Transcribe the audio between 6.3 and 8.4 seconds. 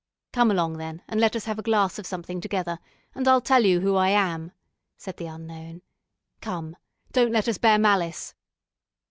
"Come, don't let us bear malice."